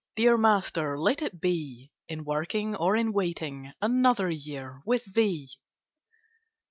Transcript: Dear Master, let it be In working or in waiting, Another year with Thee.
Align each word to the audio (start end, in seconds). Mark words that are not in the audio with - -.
Dear 0.15 0.35
Master, 0.35 0.97
let 0.99 1.21
it 1.21 1.39
be 1.39 1.91
In 2.07 2.23
working 2.25 2.75
or 2.75 2.95
in 2.95 3.13
waiting, 3.13 3.71
Another 3.83 4.31
year 4.31 4.81
with 4.83 5.03
Thee. 5.13 5.49